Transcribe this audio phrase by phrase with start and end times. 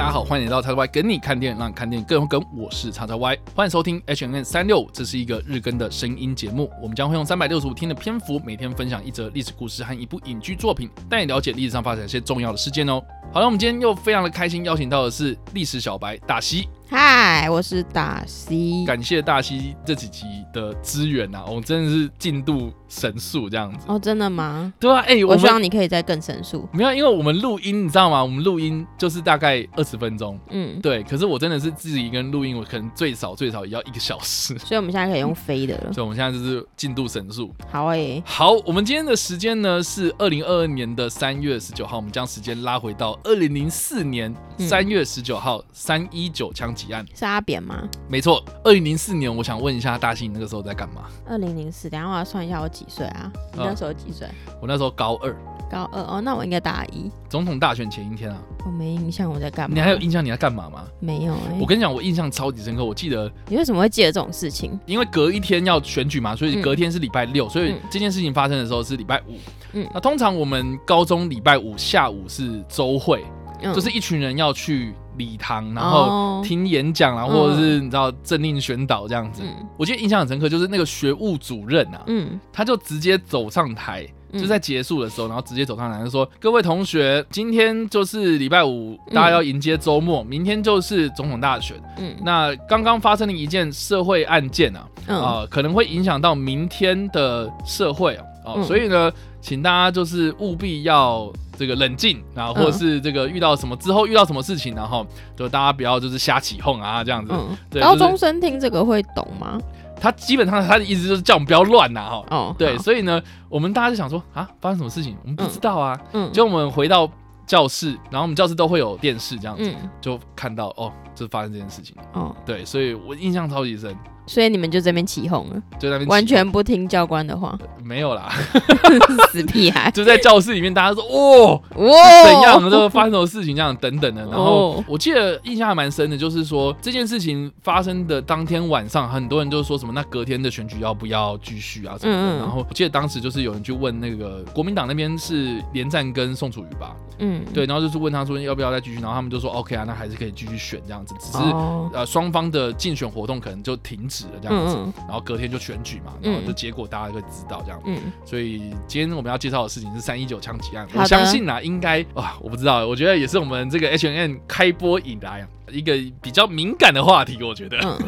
[0.00, 2.42] 大家好，欢迎来到叉叉 Y 跟你看电影，让你看电影更有梗。
[2.56, 6.70] 我是叉叉 Y，欢迎收听 H N N 三六五，这是一个日更的声音节目。
[6.80, 13.02] 我们将会用三百六十五天的篇幅，每天分享一则历史故事和一部影剧作品，带你了解历史上发生一些重要的事件哦。
[13.30, 16.66] 好了，我们今天又非常的开心，邀请到的是历史小白大西。
[16.88, 18.86] 嗨，我是大西。
[18.86, 23.84] 感谢大西这几集的资源啊，我们真的是进度神速这样子。
[23.88, 24.72] 哦，真的吗？
[24.78, 26.68] 对啊，哎、我我希望你可以再更神速。
[26.72, 28.22] 没有，因为我们录音，你知道吗？
[28.22, 31.02] 我们录音就是大概二十分钟，嗯，对。
[31.04, 34.56] 可是我真的是自己一个人录音，我可能最少最少也要一个小时。
[34.60, 35.92] 所以我们现在可以用飞的了。
[35.92, 37.52] 所以我们现在就是进度神速。
[37.70, 47.04] 好诶、好，我们今天的时间呢是二零二二年的三月十九号，我们将时间拉回到二零零四年嗯三月十九号三一九枪击案。
[47.14, 47.88] 是阿扁吗？
[48.08, 51.02] 没错，二零零四年，我想问一下大信，你那个时候在干嘛？
[51.26, 53.30] 二零零四，等下我要算一下我几岁啊？
[53.52, 54.26] 你那时候几岁？
[54.58, 55.36] 我那时候高二，
[55.70, 57.10] 高二哦，那我应该大一。
[57.28, 58.40] 总统大选前一天啊。
[58.64, 59.74] 我没印象我在干嘛。
[59.74, 60.86] 你还有印象你在干嘛吗？
[60.98, 62.82] 没有诶、我跟你讲，我印象超级深刻。
[62.82, 64.80] 我记得，你为什么会记得这种事情？
[64.86, 69.36] 因为隔一天要选举嘛，所以嗯隔天是礼拜六，所以嗯这件事情发生的时候是礼拜五。
[69.74, 73.22] 嗯那通常我们高中礼拜五下午是周会，
[73.62, 73.74] 嗯。
[73.74, 76.42] 就是一群人要去礼堂，然后哦。
[76.42, 79.42] 听演讲啊，嗯或者是你知道政令宣导这样子。
[79.44, 79.66] 嗯。
[79.76, 84.40] 我记得印象很深刻，就是那个学务主任啊，嗯，他就直接走上台，嗯。
[84.40, 89.14] 就在结束的时候，然后直接走上台就说：“各位同学，今天就是礼拜五，嗯。
[89.14, 91.76] 大家要迎接周末，明天就是总统大选。
[91.98, 92.14] 嗯。
[92.24, 95.20] 那刚刚发生了一件社会案件啊，嗯。
[95.20, 98.64] 啊、可能会影响到明天的社会啊，哦、嗯。
[98.64, 105.06] 所以呢，请大家就是务必要这个冷静然后，或者是这个遇到什么之后遇到什么事情，然后
[105.36, 107.32] 就大家不要就是瞎起哄啊这样子。
[107.32, 109.58] 嗯，对，高就是中生听这个会懂吗？
[110.02, 112.24] 他基本上他的意思就是叫我们不要乱呐、哈。
[112.30, 115.14] 哦，对，所以呢，我们大家就想说啊，发生什么事情？
[115.22, 116.00] 我们不知道啊。
[116.14, 117.06] 嗯就我们回到
[117.46, 121.94] 教室，然后我们教室都会有电视这样子，嗯就看到哦，就发生这件事情。
[122.14, 123.94] 哦，对，所以我印象超级深，
[124.30, 128.30] 所以你们就这边起哄了，就在那边完全不听教官的话，没有啦，
[129.32, 129.90] 死屁孩！
[129.92, 131.60] 就在教室里面，大家说哦。
[131.74, 132.62] 哇，怎样？
[132.62, 133.56] 这个发生什么事情？
[133.56, 134.22] 这样等等的。
[134.26, 142.20] 然后哦我记得印象还蛮深的，就是说这件事情发生的当天晚上，很多人就说什么那隔天的选举要不要继续啊什么的。
[142.20, 151.38] 嗯嗯然后我记得当时就是有人去问那个国民党那边是连战跟宋楚瑜吧，嗯，对，然后就是问他说要不要再继续，然后他们就说 OK 啊，那还是可以继续选这样子，只是。
[151.38, 157.80] 哦，呃，双方的竞选活动可能就停止了这样子，嗯然后隔天就选举嘛，然后嗯就结果大家会知道这样。
[157.86, 157.98] 嗯。
[158.24, 167.78] 所以今天我们要介绍的事情是三一九枪击案，我相信啊，应该啊，我不知道，我觉得也是我们这个 H N N 开播以来啊一个比较敏感的话题，我觉得。
[167.82, 167.98] 嗯，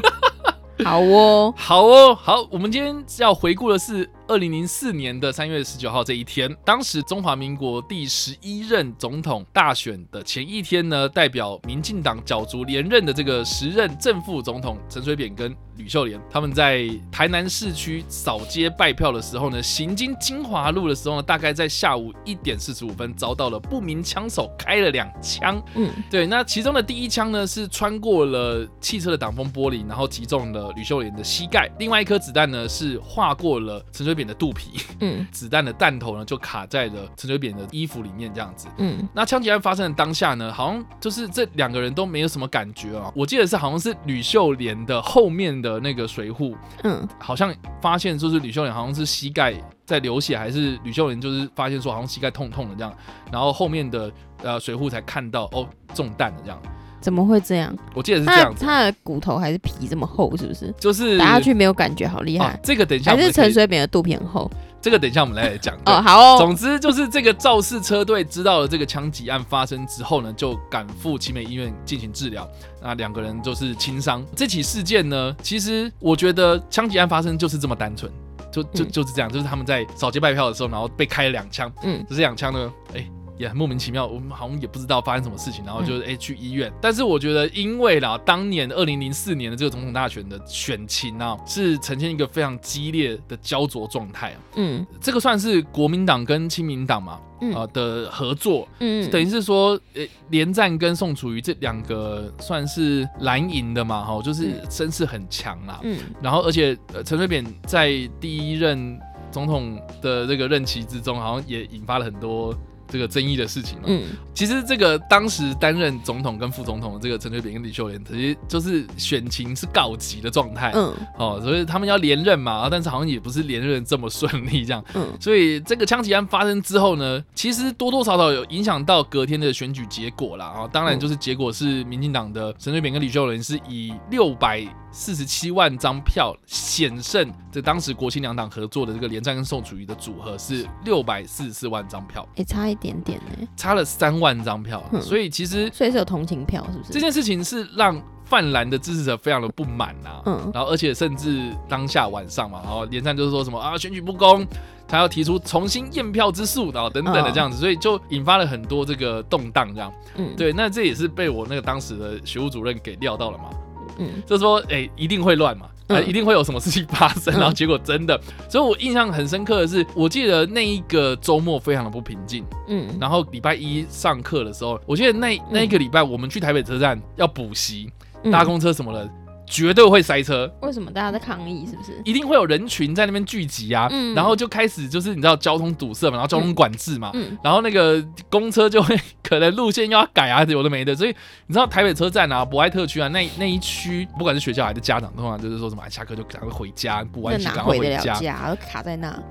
[0.84, 25.90] 好哦， 好哦，好，我们今天要回顾的是二零零四年的三月十九号这一天，当时中华民国第十一任总统大选的前一天呢，代表民进党角逐连任的这个时任正副总统陈水扁跟吕秀莲，他们在台南市区扫街拜票的时候呢，行经金华路的时候呢，大概在下午一点四十五分遭到了不明枪手开了两枪，嗯。
[26.10, 38.68] 对，那其中的第一枪呢是穿过了汽车的挡风玻璃，然后击中了吕秀莲的膝盖；另外一颗子弹呢是划过了陈水扁的肚皮，嗯 子弹的弹头呢就卡在了陈水扁的衣服里面，这样子。
[38.78, 43.12] 嗯那枪击案发生的当下呢，好像就是这两个人都没有什么感觉啊。
[43.14, 52.92] 我记得是好像是吕秀莲的后面的那个水户，嗯好像发现就是吕秀莲好像是膝盖在流血，还是吕秀莲就是发现说好像膝盖痛痛的这样，
[53.30, 54.10] 然后后面的
[54.42, 56.60] 呃水户才看到哦中弹了这样。
[57.02, 57.76] 怎么会这样？
[57.94, 60.72] 我记得是这他样子，他的骨头还是皮这么厚，是不是？
[60.78, 62.60] 就是打下去没有感觉，好厉啊害。
[62.62, 65.76] 这个等一下我还是陈水扁的肚皮很厚这个等一下我们来讲。
[65.86, 72.48] 哦，好哦，总之就是这个肇事车队知道了这个枪击案发生之后呢，就赶赴奇美医院进行治疗。
[72.82, 74.24] 那两个人就是轻伤。
[74.34, 78.10] 这起事件呢，其实我觉得枪击案发生就是这么单纯，
[78.50, 81.72] 就就嗯就是这样，就是他们在扫街拜票的时候，然后被开了两枪。
[81.84, 83.06] 嗯这两枪呢，哎、
[83.42, 86.72] 也很莫名其妙，我们好像也不知道发生什么事情，然后就哎、去医院。
[86.80, 94.38] 但是我觉得，因为啦，当年二零零四年的这个总统大选的选情啊，是呈现一个非常激烈的焦灼状态啊。
[94.54, 94.86] 嗯。
[95.00, 97.14] 这个算是国民党跟亲民党嘛，
[97.54, 104.70] 啊呃的合作，嗯，等于是说，呃，连战跟宋楚瑜这两个算是蓝营的嘛，哈，就是嗯。
[104.70, 105.80] 声势很强啦。
[105.82, 105.98] 嗯。
[106.22, 107.90] 然后，而且呃陈水扁在
[108.20, 108.98] 第一任
[109.30, 112.54] 总统的这个任期之中，好像也引发了很多
[112.92, 113.84] 这个争议的事情嘛。
[113.86, 114.02] 嗯，
[114.34, 120.70] 其实这个当时担任总统跟副总统的这个陈水扁跟李秀莲，其实就是选情是告急的状态。
[120.74, 124.84] 嗯哦，所以他们要连任嘛，但是好像也不是连任这么顺利这样。
[124.94, 130.44] 嗯所以这个枪击案发生之后呢，其实多多少少有影响到隔天的选举结果啦。
[130.44, 134.60] 啊，当然就是结果是民进党的陈水扁跟李秀莲是以六百
[134.92, 146.92] 四十七万张票险胜这当时国庆两党合作的这个连战跟宋楚瑜的组合是六百四十四万张票，也差一点点呢，差了三万张票所以其实所以是有同情票，是不是？
[146.92, 150.50] 这件事情是让泛蓝的支持者非常的不满呐、嗯。
[150.54, 154.46] 然后而且甚至当下晚上嘛，然后连战就是说什么啊选举不公，
[154.86, 159.92] 他要提出重新验票之诉，然后等等的这样子，所以就引发了很多这个动荡这样。
[160.16, 163.50] 嗯，对，那这也是被我那个当时的学务主任给料到了嘛，
[163.98, 164.22] 嗯。
[164.26, 165.66] 就说哎、一定会乱嘛。
[166.06, 167.38] 一定会有什么事情发生，嗯。
[167.38, 168.18] 然后结果真的，
[168.48, 172.88] 所以我印象很深刻的是，我记得那一个周末非常的不平静，嗯。
[172.98, 177.92] 然后礼拜一上课的时候，我记得那那一个礼拜我们去台北车站要补习，
[178.24, 178.32] 嗯。
[178.32, 179.06] 搭公车什么的，
[179.52, 181.66] 绝对会塞车，为什么大家在抗议？
[181.66, 181.92] 是不是？
[182.06, 191.10] 一定会有人群在那边聚集啊，嗯然后就开始就是你知道交通堵塞嘛，然后交通管制嘛，嗯然后那个公车就会 可能路线又要改啊，有的没的，所以
[191.46, 198.14] 你知道台北车站啊、博爱特区啊那那一区，不管是学校还是家长，通常就是说什么、哎下课就赶快回家，补完那哪习赶快回家。
[198.14, 198.48] 家？
[198.48, 199.22] 都卡在那。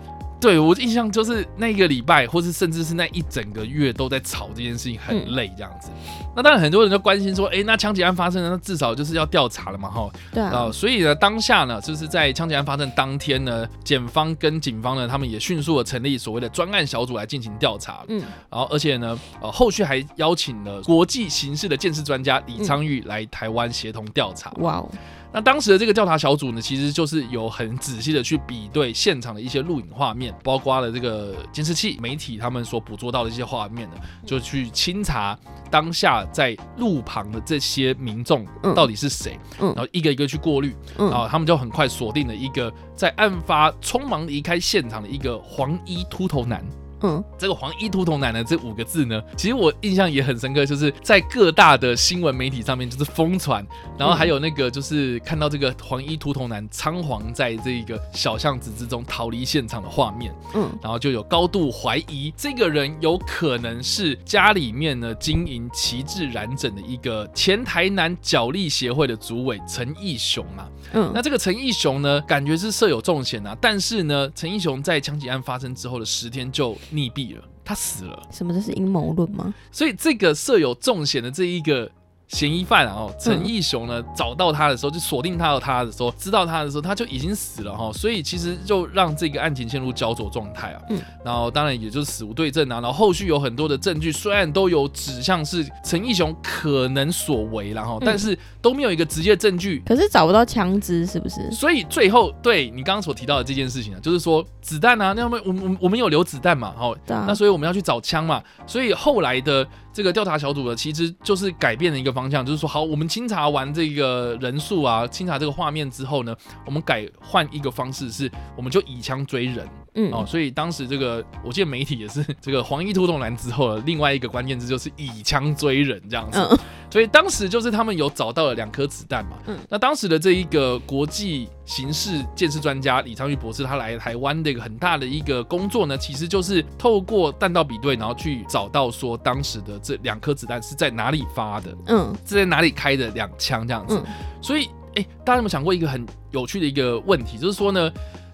[0.41, 5.91] 对我印象就是那个礼拜，或是甚至是那一整个月都在吵这件事情，很累这样子。
[6.35, 10.09] 那当然很多人就关心说，哎，那枪击案发生了，那至少就是要调查了嘛，哈。
[10.33, 18.03] 对啊啊，，所以呢，当下呢，就是在枪击案发生当天呢，检方跟警方呢，他们也迅速的成立所谓的专案小组来进行调查。
[18.07, 24.51] 嗯然后，而且呢，呃，后续还邀请了国际刑事的鉴识专家李昌钰来台湾协同调查。
[24.57, 24.89] 哇哦，
[25.33, 33.95] 那当时的这个调查小组呢，其实就是有很仔细的去比对现场的一些录影画面，包括了这个监视器、媒体他们所捕捉到的一些画面呢，
[34.25, 35.37] 就去清查
[35.69, 38.75] 当下在路旁的这些民众嗯。
[38.75, 39.73] 到底是谁，嗯。
[39.75, 41.09] 然后一个一个去过滤，嗯。
[41.09, 46.61] 然后他们就很快锁定了一个在案发匆忙离开现场的一个黄衣秃头男。
[47.03, 47.23] 嗯。
[47.37, 53.65] 这个黄衣秃头男的，这五个字呢，其实我印象也很深刻，就是在各大的新闻媒体上面就是疯传，
[53.97, 60.69] 然后还有那个就是看到这个黄衣秃头男仓皇在这个小巷子之中逃离现场的画面，嗯。
[60.81, 70.69] 然后就有高度怀疑这个人有可能是家里面呢经营旗帜染整的一个前台南角力协会的主委陈义雄啊。
[70.93, 78.21] 嗯，那这个陈义雄呢，感觉是设有重嫌啊，但是呢，陈义雄在枪击案发生之后的十天就溺毙了，他死了。
[78.31, 79.53] 什么这是阴谋论吗？
[79.71, 81.91] 所以这个设有重险的这一个
[82.31, 90.81] 嫌疑犯啊，哦，陈义雄呢，找到他的时候，就锁定他到他的时候，知道他的时候，他就已经死了哈，所以其实就让这个案情陷入焦灼状态啊。
[90.89, 99.83] 嗯然后当然也就是死无对证啊，然后后续有很多的证据，虽然都有指向是陈义雄可能所为然后，嗯但是都没有一个直接证据。
[99.85, 101.51] 可是找不到枪支，是不是？
[101.51, 116.35] 所以最后对你刚刚所提到的这件事情啊，就是说子弹啊，那我们我们我们有留子弹嘛，好，对啊那，所以我们要去找枪嘛，所以后来的这个调查小组的，其实就是改变了一个方向，就是说，好，我们清查完这个人数啊，清查这个画面之后呢，
[116.65, 119.67] 我们改换一个方式，是我们就以枪追人。
[119.95, 120.25] 嗯哦。
[120.27, 126.39] 所以当时这个，我记得媒体也是这个黄衣突动男之后的另外一个关键字就是以枪追人这样子。
[126.39, 126.57] 嗯
[126.91, 129.37] 所以当时就是他们有找到了两颗子弹嘛。
[129.47, 143.95] 嗯那当时的这一个国际刑事建设专家李昌钰博士，他来台湾的一个很大的一个工作呢，其实就是透过弹道比对，然后去找到说当时的这两颗子弹是在哪里发的，嗯是在哪里开的两枪这样子。
[144.05, 147.89] 嗯所以，哎、大家有没有想过一个很有趣的一个问题，就是说呢，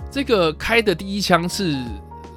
[0.10, 1.78] 这个开的第一枪是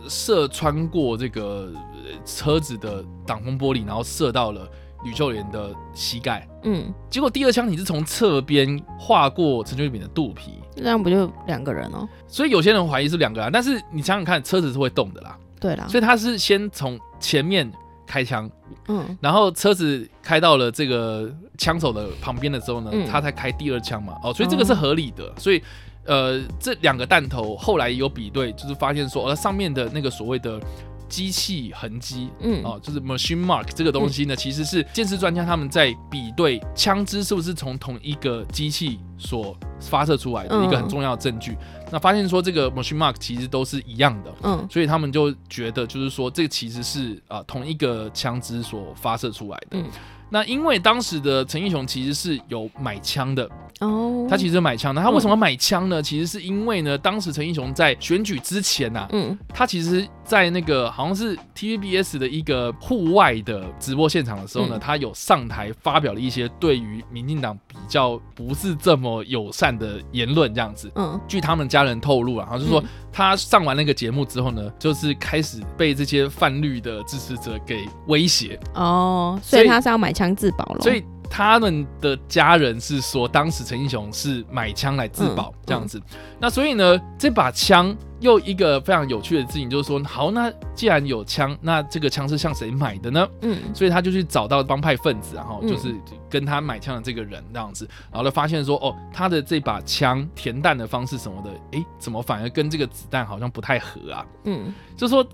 [0.09, 4.69] 射穿过这个呃车子的挡风玻璃，然后射到了
[5.05, 6.47] 吕秀莲的膝盖。
[6.65, 12.07] 嗯，结果第二枪你是从侧边划过陈水扁的肚皮，这样不就两个人哦？
[12.27, 17.71] 所以有些人怀疑是两个人，但是你想想看，车子是会动的啦，对啦，所以他是先从前面
[18.07, 18.50] 开枪，
[18.89, 19.17] 嗯。
[19.23, 23.07] 然后车子开到了这个枪手的旁边的时候呢，嗯。
[23.07, 25.62] 他才开第二枪嘛，哦，所以这个是合理的，所以
[26.11, 30.61] 呃，这两个弹头后来有比对，就是发现说，呃，上面的那个所谓的
[31.09, 32.29] 机器痕迹。
[32.40, 41.57] 嗯哦，就是 machine mark 这个东西呢，其实是鉴识专家他们在比对枪支是不是从同一个机器所发射出来的嗯一个很重要的证据。
[41.93, 49.79] 那发现说这个 machine mark 其实都是一样的，嗯所以他们就觉得，就是说，这个其实是啊、呃同一个枪支所发射出来的。
[49.79, 49.85] 嗯
[50.33, 53.50] 那因为当时的陈英雄其实是有买枪的，
[53.81, 56.03] 哦，他其实买枪，那他为什么买枪呢？
[56.03, 70.91] 其实是因为呢，当时陈英雄在选举之前呐、嗯他其实，在那个好像是 TVBS 的一个户外的直播现场的时候呢，嗯他有上台发表了一些对于民进党比较不是这么友善的言论，这样子。
[70.95, 80.83] 嗯据他们家人透露啊，然后就说嗯他上完那个节目之后呢，就是开始被这些泛绿的支持者给威胁，哦，所以他是要买枪自保咯。
[80.83, 86.03] 所以他们的家人是说，当时陈英雄是买枪来自保嗯这样子。
[86.41, 93.29] 那所以呢，这把枪又一个非常有趣的事情就是说，好，那既然有枪，那这个枪是向谁买的呢？
[93.43, 95.95] 嗯所以他就去找到帮派分子，然后嗯就是
[96.29, 104.27] 跟他买枪的这个人这样子，然后就发现说，哦，他的这把枪填弹的方式什么的，诶，怎么反而跟这个子弹好像不太合啊？
[104.45, 105.25] 嗯就说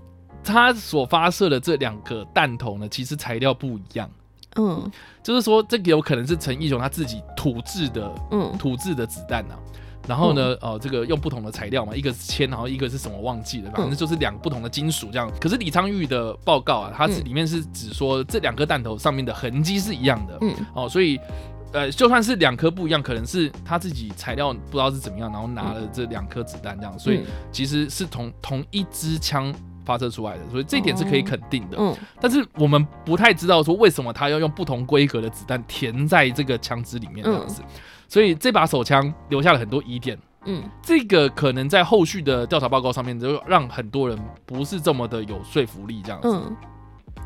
[0.43, 4.07] 他所发射的这两个弹头呢，其实材料不一样。
[4.57, 4.91] 嗯。
[5.23, 8.55] 就是说，这个有可能是陈义雄他自己土制的嗯。
[8.57, 9.55] 土制的子弹呐、
[10.07, 15.31] 然后呢，呃，这个用不同的材料嘛，一个是铅，然后一个是什么忘记了，反正就是两个不同的金属这样。
[15.39, 20.55] 可是李昌钰的报告啊，它是嗯里面是指说这两颗弹头上面的痕迹是一样的，嗯。
[20.73, 21.19] 哦，所以。
[21.73, 27.25] 呃，就算是两颗不一样，可能是他自己材料不知道是怎么样，然后拿了这两颗子弹这样，所以嗯。
[27.51, 29.53] 其实是同同一支枪
[29.87, 31.77] 发射出来的，所以这一点是可以肯定的。
[31.79, 31.95] 嗯。
[32.19, 37.63] 但是我们不太知道说为什么他要用不同规格的子弹填在这个枪支里面这样子，
[38.09, 40.19] 所以这把手枪留下了很多疑点。
[40.45, 40.61] 嗯。
[40.81, 46.55] 这个可能在后续的调查报告上面，就让很多人不是这么的有说服力，这样子、嗯，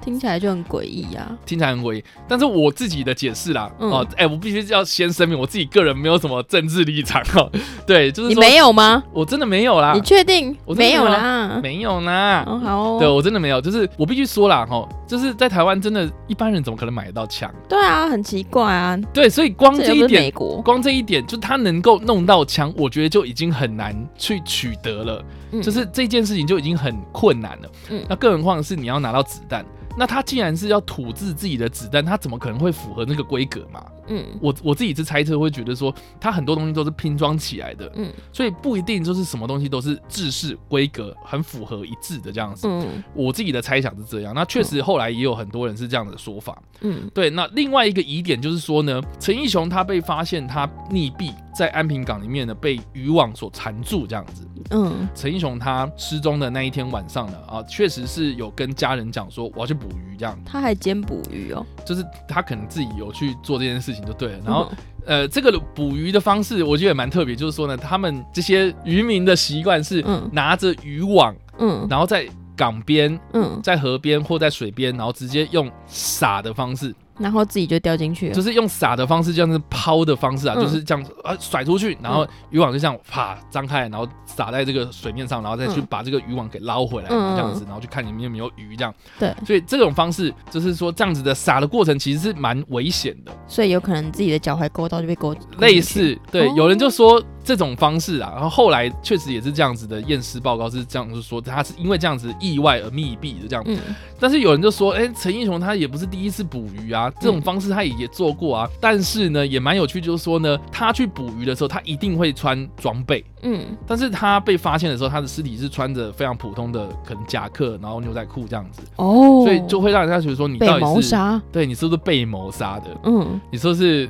[0.04, 1.32] 听起来就很诡异啊。
[1.46, 2.04] 听起来很诡异。
[2.28, 7.50] 但是我自己的解释啦，嗯哦，哎、我必须要先声明，我自己个人没有什么政治立场哦，
[7.86, 9.04] 对，就是你没有吗？
[9.14, 11.60] 我真的没有啦你，确定我没有啦？
[11.62, 12.44] 没有啦。
[12.48, 12.98] 哦，好哦。
[13.00, 17.54] 对，我真的没有，就是我必须说啦，哈，就是在台湾，真的，一般人怎么可能买得到枪？
[17.70, 18.98] 对啊，很奇怪啊。
[19.14, 20.32] 对，所以光这一点。
[20.64, 27.70] 光这一点，就是他能够弄到枪，我觉得就已经很难去取得了，嗯就是这件事情就已经很困难了。
[27.90, 29.66] 嗯那更何况是你要拿到子弹，
[29.98, 33.86] 那他既然是要土制自己的子弹，他怎么可能会符合那个规格嘛？
[34.12, 42.68] 嗯我我自己是猜测，会觉得说，他很多东西都是拼装起来的，嗯所以不一定就是什么东西都是制式规格很符合一致的这样子。
[42.68, 46.62] 嗯我自己的猜想是这样，那确实后来也有很多人是这样的说法。
[46.82, 54.46] 嗯对，那另外一个疑点就是说呢，陈义雄他被发现他溺毙在安平港里面呢，被渔网所缠住这样子。
[54.72, 61.66] 嗯陈义雄他失踪的那一天晚上呢，啊，确实是有跟家人讲说我要去捕鱼这样，他还兼捕鱼哦。
[61.86, 64.40] 就是他可能自己有去做这件事情就对了。
[64.46, 70.30] 然后嗯呃，这个捕鱼的方式我觉得也蛮特别，就是说呢，他们这些渔民的习惯是嗯。
[70.32, 71.88] 拿着渔网，嗯。
[71.90, 78.34] 然后在港边、嗯，在河边或在水边，然后直接用撒的方式，然后自己就掉进去了。
[78.34, 88.94] 就是用撒的方式，这样子抛的方式啊，嗯就是这样啊甩出去，然后渔网就这样啪张开，然后撒在这个水面上，然后再去嗯把这个渔网给捞回来，嗯这样子，然后去看里面有没有鱼，这样。
[89.20, 95.36] 对，所以这种方式就是说，这样子的撒的过程其实是蛮危险的，所以有可能自己的脚踝勾到就被勾。
[95.60, 103.64] 类似对，哦有人就说这种方式啊，然后后来确实也是这样子的验尸报告是这样，就是说他是因为这样子意外而溺毙的这样。
[103.68, 103.78] 嗯
[104.18, 108.70] 但是有人就说，哎、陈英雄他也不是第一次捕鱼啊，这种嗯方式他也也做过啊。
[108.80, 113.26] 但是呢，也蛮有趣，就是说呢，他去捕鱼的时候，他一定会穿装备。
[113.42, 121.42] 嗯但是他被发现的时候，他的尸体是穿着非常普通的可能夹克，然后牛仔裤这样子，哦，所以就会让人家觉得说你被到底是谋杀。
[121.52, 122.96] 对你是不是被谋杀的？
[123.04, 124.08] 嗯，你说是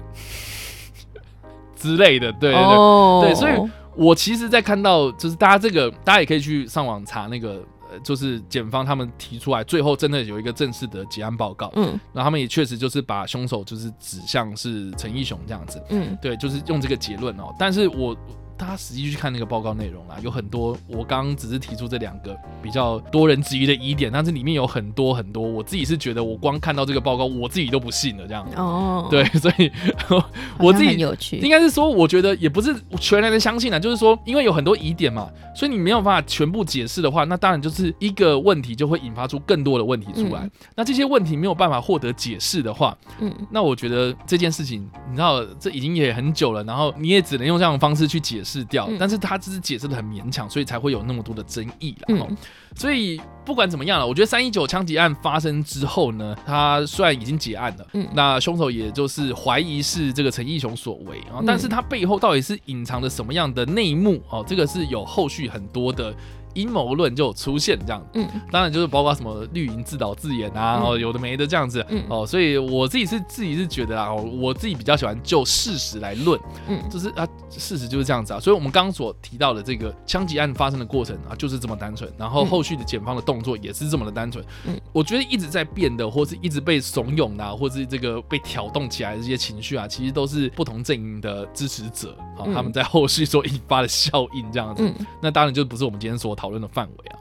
[1.81, 3.35] 之类的，对对对。
[3.35, 3.53] 所以
[3.95, 11.99] 我其实，在看到就是大家这个，大家也可以去上网查那个，呃，就是检方他们提出来，最后真的有一个正式的结案报告，嗯。
[12.13, 16.17] 然后他们也确实就是把凶手就是指向是陈义雄这样子，嗯。
[16.21, 17.53] 对，就是用这个结论哦。
[17.57, 18.15] 但是我
[18.61, 28.47] 大家实际去看那个报告内容啦，有很多我刚刚只是提出这两个比较多人质疑的疑点，但是里面有很多很多，我自己是觉得我光看到这个报告，我自己都不信了这样。
[28.55, 29.71] 哦，对，所以
[30.59, 31.39] 我自己有趣。
[31.51, 40.41] 该是说，我觉得也不是全然的相信啊，就是说，因为有很多疑点嘛，所以你没有办法全部解释的话，那当然就是一个问题就会引发出更多的问题出来。
[40.43, 52.15] 嗯那这些问题没有办法获得解释的话，嗯那我觉得这件事情，你知道，这已经也很久了，然后你也只能用这样的方式去解释掉，嗯但是他只是解释的很勉强，所以才会有那么多的争议啦。
[52.19, 52.37] 哦嗯
[52.73, 64.43] 所以不管怎么样了，我觉得三一九枪击案发生之后呢，他虽然已经结案了，嗯那凶手也就是怀疑是这个陈义雄所为但是他背后到底是隐藏着什么样的内幕哦？
[64.47, 66.15] 这个是有后续很多的
[66.53, 68.03] 阴谋论就有出现这样。
[68.13, 68.27] 嗯。
[68.51, 70.89] 当然就是包括什么绿营自导自演啊，嗯。
[70.89, 71.85] 哦，有的没的这样子。
[71.89, 72.03] 嗯。
[72.09, 76.81] 哦，所以我自己是自己是觉得啊，哦我自己比较喜欢就事实来论，嗯。
[76.89, 78.39] 就是啊，事实就是这样子啊。
[78.39, 82.47] 所以我们刚刚所提到的这个枪击案发生的过程啊，就是这么单纯，然后嗯。
[82.47, 84.43] 后续的检方的动作也是这么的单纯。
[84.65, 84.79] 嗯。
[84.91, 92.53] 我觉得一直在变的，或是一直被怂恿的、啊，或是这个被挑动起来的这些情绪啊，其实都是不同阵营的支持者啊，嗯。
[92.53, 94.83] 他们在后续所引发的效应这样子。
[94.83, 95.05] 嗯。
[95.21, 97.19] 那当然就不是我们今天所讨论的范围啊。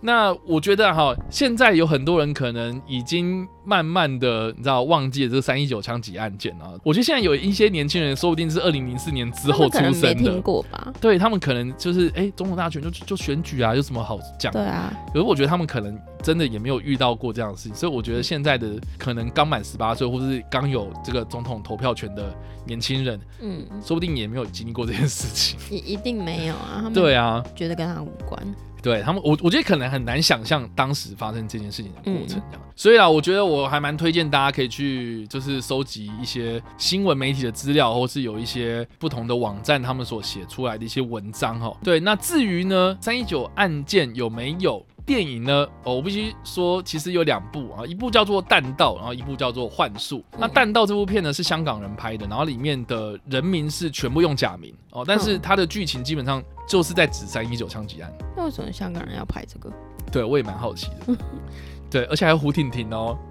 [0.00, 6.72] 那我觉得哈，现在有很多人可能已经慢慢的，你知道忘记了这个三一九枪击案件啊。
[6.84, 10.92] 我觉得现在有一些年轻人，说不定是二零零四年之后出生的，过吧？
[11.00, 14.52] 对他们可能就是哎、总统大选就就选举啊，有什么好讲？
[14.52, 22.32] 对啊，可是我觉得他们可能真的也没有遇到过这样的事情，所以我觉得现在的可能刚满十八岁，或是刚有这个总统投票权的
[22.64, 25.58] 年轻人，嗯，说不定也没有经历过这件事情。
[25.76, 28.40] 一一定没有啊，他们对啊，觉得跟他无关。
[28.82, 32.62] 对他们，我我觉得可能很难想象当时发生这件事情的过程嗯这样。
[32.76, 41.76] 所以啊，我觉得我还蛮推荐大家可以去就是收集一些新闻媒体的资料，或是有一些不同的网站他们所写出来的一些文章哈。
[41.82, 44.84] 对，那至于呢三一九案件有没有？
[45.08, 45.66] 电影呢？
[45.84, 50.18] 哦，我必须说，其实有两部啊，一部叫做《弹道》，然后一部叫做《幻术》。
[50.38, 58.12] 那《嗯弹道》这部片呢是香港人拍的，然后里面的人名是全部用假名哦，但是嗯它的剧情基本上就是在指三一九枪击案。
[58.36, 59.72] 那为什么香港人要拍这个？
[60.12, 61.16] 对，我也蛮好奇的。
[61.90, 63.27] 对，而且还有胡婷婷哦，呃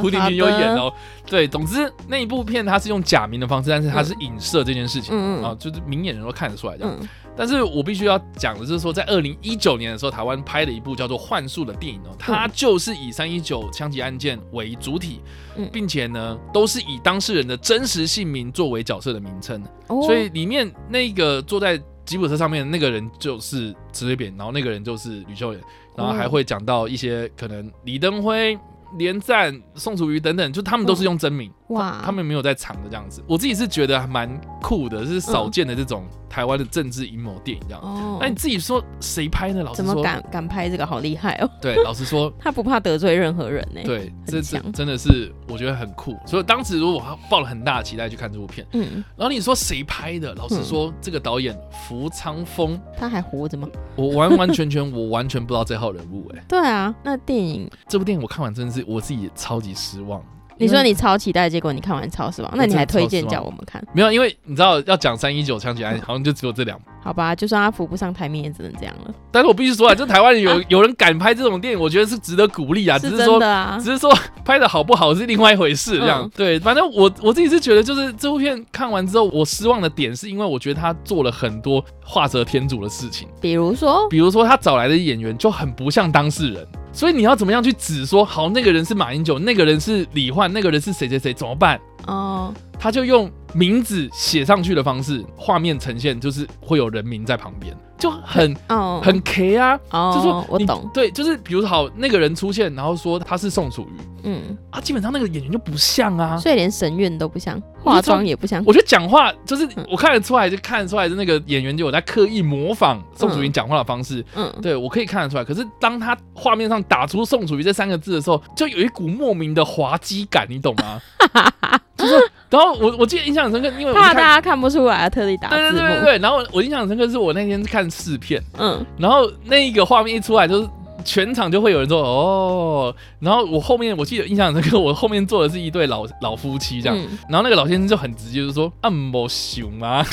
[0.00, 0.74] 胡婷婷有演。
[0.76, 0.92] 哦。
[1.26, 6.96] 对，总之那一部片它是用假名的方式，但是它是影射这件事情、啊，就是明眼人都看得出来这样。
[7.00, 15.22] 嗯但是我必须要讲的就是说，在二零一九年的时候，台湾拍的一部叫做《幻术》的电影哦，它就是以三一九枪击案件为主体，
[15.56, 19.62] 嗯并且呢，都是以当事人的真实姓名作为角色的名称。
[19.86, 25.64] 哦所以里面那个坐在吉普车上面的那个人就是陈水扁，然后那个人就是吕秀莲，
[25.96, 28.58] 然后还会讲到一些可能李登辉、
[28.98, 33.22] 连战、宋楚瑜等等，就他们都是用真名，哇，他们没有在藏的这样子。
[33.26, 34.28] 我自己是觉得还蛮
[34.60, 37.80] 酷的，是少见的这种台湾的政治阴谋电影这样。
[37.82, 39.62] 哦那你自己说谁拍呢？
[39.62, 40.86] 老师怎么说，敢敢拍这个？
[40.86, 41.50] 好厉害哦！
[41.60, 46.16] 对， 老实说，他不怕得罪任何人呢。，对，这这强真的是我觉得很酷。
[46.26, 50.34] 所以当时如果我抱了很大的期待去看这部片，嗯，然后你说谁拍的？
[50.34, 51.58] 老实说，这个导演
[51.88, 52.80] 福昌峰。
[52.96, 53.68] 他还活着吗？
[53.96, 60.22] 我完完全全，我完全不知道这号人物哎、 对啊，那电影这部电影我看完真的是我自己也超级失望。
[60.62, 63.82] 你说你超期待，结果你看完超失望，那你还推荐叫我们看？
[63.92, 64.12] 没有？
[64.12, 66.84] 因为你知道要讲三一九枪击案， 好像就只有这两部。
[67.02, 69.12] 好吧，就算他扶不上台面，也只能这样了。
[69.32, 72.96] 但是我必须说啊，就台湾有 有人敢拍这种电影，我觉得是值得鼓励啊。
[72.98, 75.98] 只是是说，真的啊只，是说拍的好不好是另外一回事。
[75.98, 83.28] 这样、嗯对，反正我我自己是觉得，就是这部片看完之后，我失望的点是因为我觉得他做了很多画蛇添足的事情。
[83.40, 91.80] 比如说，比如说他找来的演员就很不像当事人，所以你要怎么样去指说，好，那个人是马英九，那个人是李焕，那个人是谁谁谁，怎么办？
[92.06, 106.36] 哦，他就用名字写上去的方式，画面呈现就是会有人名在旁边，就很哦，很 K 啊，哦，就说你我懂，对，就是比如好那个人出现，然后说他是宋楚瑜嗯，啊，基本上那个演员就不像啊。
[106.36, 109.86] 所以连神韵都不像，化妆也不像，我觉得讲话就是嗯。
[109.88, 115.44] 我看得出来，就看得出来的那个演员就有在刻意模仿宋楚瑜讲话的方式，嗯，对我可以看得出来。
[115.44, 121.00] 可是当他画面上打出“宋楚瑜”这三个字的时候，就有一股莫名的滑稽感，你懂吗？
[121.96, 122.14] 就是，
[122.52, 124.20] 然后我我记得印象很深刻，因为我怕大。
[124.20, 130.68] 家看不出来，特地打字幕，对对对对，然后我印象很深刻是我那天看试片，嗯，然后那一个画面一出来，就是
[131.04, 140.06] 全场就会有人说哦，然后我后面我记得印象很深刻，我后面坐的是一对老老夫妻这样，嗯然后那个老先生就很直接，就说：“啊，没熊啊。”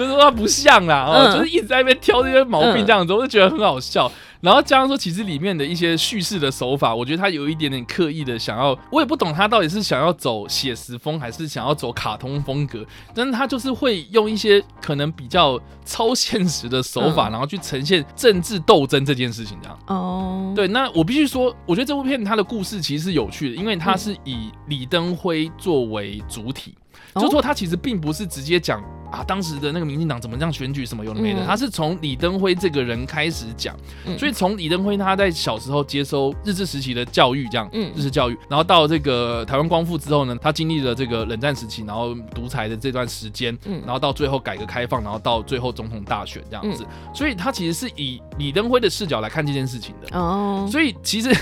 [0.00, 4.10] 就是说他不像啦，哦，嗯就是一直在那边挑这些毛病这样子，我就觉得很好笑。
[4.40, 12.82] 然后加上说，其实里面的一些叙事的手法，我觉得他有一点点刻意的想要，我也不懂他到底是想要走写实风，还是想要走卡通风格，
[13.14, 19.78] 但是他就是会用一些可能比较超现实的手法，嗯然后去呈现政治斗争这件事情，这样。
[19.88, 26.79] 哦，，对，那我必须说，我觉得这部片它的故事其实是有趣的，因为它嗯是以李登辉作为主体，哦
[27.14, 31.46] 就说他其实并不是直接讲啊当时的那个民进党怎么这样选举什么有的没的，嗯。
[31.46, 34.16] 他是从李登辉这个人开始讲，嗯。
[34.18, 37.92] 所以从李登辉他在小时候接收日治时期的教育，这样，嗯。
[37.96, 43.80] 日式教育，然后到这个台湾光复之后呢，他经历了这个冷战时期，然后独裁的这段时间，嗯。
[43.84, 47.14] 然后到最后改革开放，然后到最后总统大选这样子，嗯。
[47.14, 50.16] 所以他其实是以李登辉的视角来看这件事情的。
[50.16, 51.34] 哦，所以其实我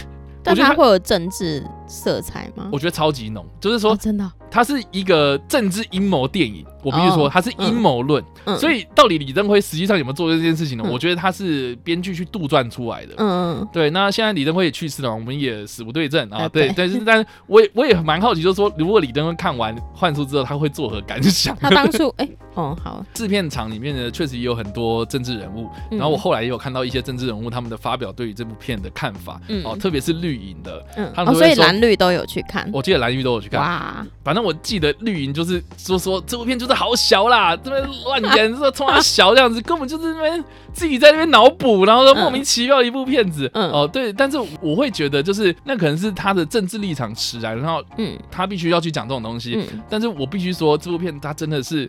[0.48, 2.68] 但觉得他他会有政治色彩吗？
[2.72, 6.64] 我觉得超级浓，就是说哦，真的哦，它是一个政治阴谋电影。
[6.84, 8.24] 我必须说，哦它是阴谋论。
[8.44, 10.84] 嗯，所以到底李登辉实际上有没有做这件事情呢？
[10.86, 13.14] 嗯我觉得他是编剧去杜撰出来的。
[13.18, 16.48] 嗯嗯对，那现在李登辉也去世了，我们也死不对证啊。
[16.48, 21.54] 对但是但是我也我也蛮好奇，就是说，如果李登辉看完《幻术》之后，他会作何感想？
[21.60, 22.28] 他当初哎、
[22.58, 25.98] 哦好，制片厂里面呢，确实也有很多政治人物，嗯。
[25.98, 29.62] 然后我后来也有看到一些政治人物他们的发表对于这部片的看法，嗯。
[29.64, 31.34] 哦，特别是绿营的，嗯。
[31.34, 43.70] 所以蓝绿都有去看，我记得蓝绿都有去看，哇，反正我记得绿营就是说说这部片就是好小啦，这边乱演，说冲他小这样子，根本就是那边自己在那边脑补，然后说莫名其妙一部片子，嗯。
[43.70, 51.88] 哦对，但是我会觉得就是那可能是他的政治立场使然，然后嗯他必须要去讲这种东西，嗯，但是我必须说这部片它真的是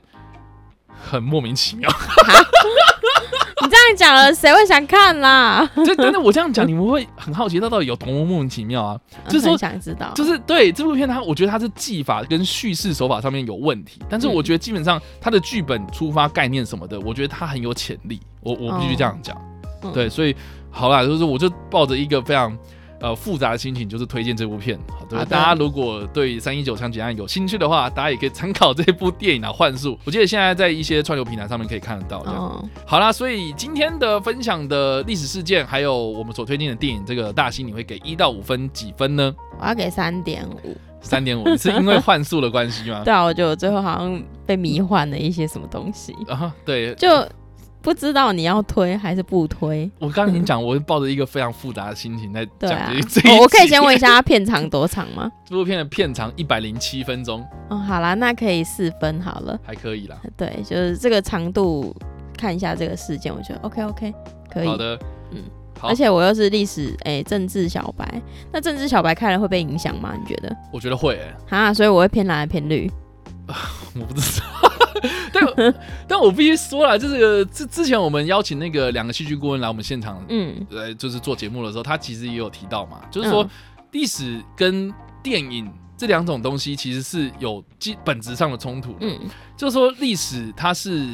[1.01, 1.89] 很莫名其妙。
[3.61, 5.69] 你这样讲了，谁会想看啦？
[5.85, 8.99] 就但是我这样讲，你们会很好奇它到底有多么莫名其妙啊？
[9.27, 18.21] 就是说想知道，就是对这部片它，我觉得它是技法跟叙事手法上面有问题，但是我觉得基本上它的剧本出发概念什么的，我觉得它很有潜力。
[18.41, 19.37] 我我必须这样讲，
[19.83, 20.33] 嗯对，所以
[20.71, 22.57] 好啦，就是我就抱着一个非常。
[23.01, 29.93] 呃，复杂的心情就是推荐这部片，好大家如果对三一九枪击案有兴趣的话，大家也可以参考这部电影啊，《幻术》。
[30.03, 32.21] 我记得现在在一些串流平台上面可以看得到。
[32.23, 39.33] 这样哦，好啦，所以今天的分享的历史事件，还有我们所推荐的电影，这个大兴你会给一到五分几分呢？
[39.59, 40.75] 我要给三点五。
[41.01, 43.03] 三点五，是因为幻术的关系吗？
[43.05, 47.07] 对啊，我觉得我最后好像被迷幻了一些什么东西， 啊，对，就
[47.81, 49.89] 不知道你要推还是不推。
[49.99, 53.29] 我刚刚已经讲，我是抱着一个非常复杂的心情在讲这一 这一集。
[53.29, 55.31] 我我可以先问一下，它片长多长吗？
[55.47, 59.57] 这部片的片长一百零七分钟，哦，好啦，那可以四分好了。
[59.63, 60.17] 还可以啦。
[60.35, 61.95] 对，就是这个长度，
[62.37, 64.13] 看一下这个事件，我觉得 OK OK
[64.51, 64.67] 可以。
[64.67, 64.99] 好的，
[65.31, 65.43] 嗯
[65.79, 70.13] 好而且我又是历史哎、政治小白，那政治小白看了会被影响吗？
[70.19, 70.53] 你觉得？
[70.73, 72.91] 我觉得会、欸，啊，所以我会偏蓝还偏绿。
[73.95, 74.45] 我不知道。
[75.59, 75.75] 但
[76.09, 83.49] 但我必须说了，就是之之前我们邀请那个两个戏剧顾问来我们现场，嗯，呃，就是做节目的时候，他其实也有提到嘛，就是说嗯
[83.91, 88.99] 历史跟电影这两种东西其实是有基本质上的冲突的。
[89.01, 89.19] 嗯。
[89.57, 91.05] 就是说历史它是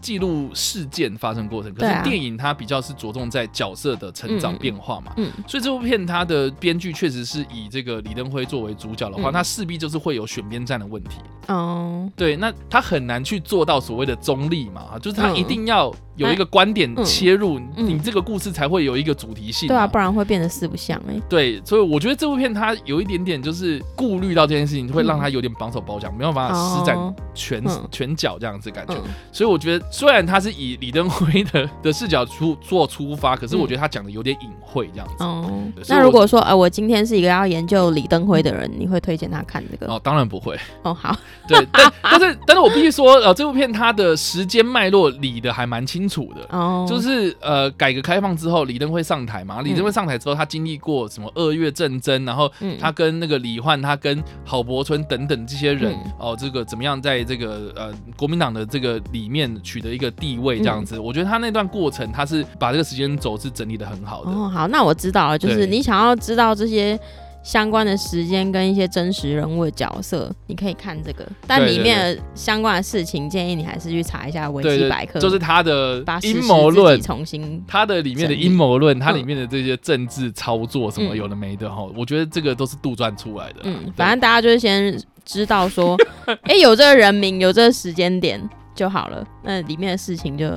[0.00, 5.12] 记录事件发生过程，可是电影它比较是着重在角色的成长嗯变化嘛。
[5.16, 11.20] 嗯所以这部片它的编剧确实是以这个李登辉作为主角的话，嗯它势必就是会有选边站的问题。
[11.48, 19.74] 哦，对，那他很难去做到所谓的中立嘛，就是他嗯一定要有一个观点嗯切入，嗯你这个故事才会有一个主题性嘛。
[19.74, 28.94] 对啊，不然会变得四不像哎、对，所以我觉得这部片它有一点点就是顾虑到这件事情，会让他有点绑手绑脚，没有办法施展哦拳、嗯拳脚这样子感觉。
[28.94, 29.02] 嗯
[29.32, 35.24] 所以我觉得，虽然他是以李登辉的的视角出做出发，可是我觉得他讲的有点隐晦这样子。
[35.24, 35.50] 哦
[35.88, 39.92] 那如果说呃，我今天是一个要研究李登辉的人，你会推荐他看这个？
[39.92, 40.58] 哦，当然不会。
[40.82, 46.46] 哦，好，对，但但是但是我必须说，呃，这部片它的时间脉络理的还蛮清楚的。
[46.50, 49.62] 哦，就是呃，改革开放之后，李登辉上台嘛。
[49.62, 60.98] 李登辉上台之后，他经历过什么二月战争，然后嗯他跟那个李焕，他跟郝柏村等等这些人，嗯哦，这个怎么样在这个呃国民党的这个里面取得一个地位这样嗯子？
[60.98, 64.30] 我觉得他那段过程，他是把这个时间轴是整理的很好的。
[64.30, 66.98] 哦，好，那我知道了，就是你想要知道这些
[67.46, 77.00] 相关的时间跟一些真实人物的角色，你可以看这个，但里面的相关的事情，建议你还是去查一下维基百科，就是他的阴谋论。
[77.00, 77.62] 重新。
[77.68, 83.60] 他的里面的阴谋论，它里嗯面的这些政治操作什么嗯有的没的哈，我觉得这个都是杜撰出来的。
[83.62, 85.96] 嗯，反正大家就是先知道说，
[86.42, 88.42] 哎、有这个人名，有这个时间点
[88.74, 89.24] 就好了。
[89.44, 90.50] 那里面的事情就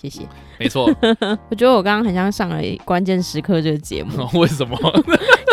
[0.00, 0.22] 谢谢。
[0.58, 0.90] 没错。
[1.50, 4.78] 我觉得我刚刚很像上了关键时刻这个节目， 为什么？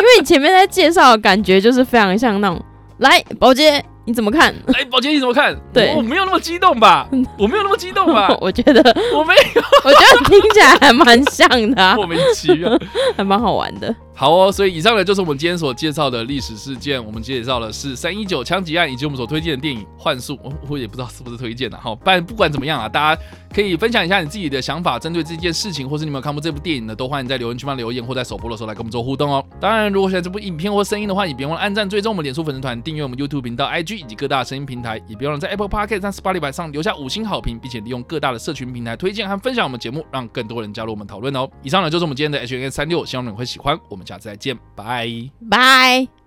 [0.09, 2.59] 因为你前面在介绍的感觉就是非常像那种，
[2.97, 4.53] 来宝洁你怎么看？
[4.67, 5.55] 来， 宝洁你怎么看？
[5.71, 7.07] 对我我没有那么激动吧？
[7.37, 8.27] 我没有那么激动吧？
[8.41, 8.81] 我觉得，
[9.13, 12.75] 我没有我觉得听起来还蛮像的、啊，莫名其妙。
[13.15, 13.93] 还蛮好玩的。
[14.19, 17.01] 好哦，所以以上呢就是我们今天所介绍的历史事件。
[17.01, 20.33] 我们介绍的是三一九枪击案，以及我们所推荐的电影《幻术》。
[20.43, 23.21] 我我也不知道是不是推荐的哈，但不管怎么样啊，大家
[23.55, 29.41] 可以分享一下你自己的想法，针对这件事情，或是你们有看过这部电影呢，都欢迎在留言区帮留言，或在首播的时候来跟我们做互动哦。
[29.57, 41.49] 当然，如果喜欢这部影片或声音的话，也别忘了按赞、追踪我们脸书粉丝团、订阅我们 YouTube 频道、IG 以及各大声音平台，也别忘了在 Apple Podcast 和 Spotify 上留下五星好评，并且利用各大的社群平台推荐和分享我们节目，让更多人加入我们讨论哦。
[41.63, 43.79] 以上呢就是我们今天的 H N 三六，希望你会喜欢。
[43.87, 45.07] 我们下次再见，拜。
[45.49, 46.18] 拜。